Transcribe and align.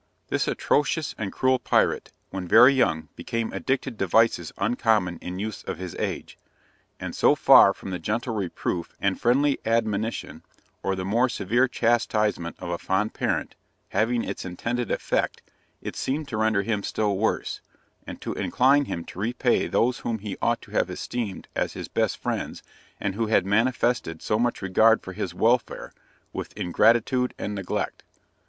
This 0.29 0.47
atrocious 0.47 1.13
and 1.15 1.31
cruel 1.31 1.59
pirate, 1.59 2.11
when 2.31 2.47
very 2.47 2.73
young 2.73 3.09
became 3.15 3.53
addicted 3.53 3.99
to 3.99 4.07
vices 4.07 4.51
uncommon 4.57 5.19
in 5.19 5.37
youths 5.37 5.61
of 5.61 5.77
his 5.77 5.93
age, 5.99 6.39
and 6.99 7.15
so 7.15 7.35
far 7.35 7.71
from 7.71 7.91
the 7.91 7.99
gentle 7.99 8.33
reproof 8.33 8.95
and 8.99 9.21
friendly 9.21 9.59
admonition, 9.63 10.41
or 10.81 10.95
the 10.95 11.05
more 11.05 11.29
severe 11.29 11.67
chastisement 11.67 12.55
of 12.57 12.69
a 12.69 12.79
fond 12.79 13.13
parent, 13.13 13.53
having 13.89 14.23
its 14.23 14.43
intended 14.43 14.89
effect, 14.89 15.43
it 15.83 15.95
seemed 15.95 16.27
to 16.29 16.37
render 16.37 16.63
him 16.63 16.81
still 16.81 17.15
worse, 17.15 17.61
and 18.07 18.19
to 18.21 18.33
incline 18.33 18.85
him 18.85 19.05
to 19.05 19.19
repay 19.19 19.67
those 19.67 19.99
whom 19.99 20.17
he 20.17 20.35
ought 20.41 20.63
to 20.63 20.71
have 20.71 20.89
esteemed 20.89 21.47
as 21.55 21.73
his 21.73 21.87
best 21.87 22.17
friends 22.17 22.63
and 22.99 23.13
who 23.13 23.27
had 23.27 23.45
manifested 23.45 24.19
so 24.19 24.39
much 24.39 24.63
regard 24.63 24.99
for 25.03 25.13
his 25.13 25.35
welfare, 25.35 25.93
with 26.33 26.57
ingratitude 26.57 27.35
and 27.37 27.53
neglect. 27.53 28.01